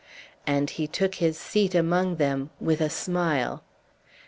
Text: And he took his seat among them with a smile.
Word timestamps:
And 0.47 0.67
he 0.67 0.87
took 0.87 1.13
his 1.21 1.37
seat 1.37 1.75
among 1.75 2.15
them 2.15 2.49
with 2.59 2.81
a 2.81 2.89
smile. 2.89 3.61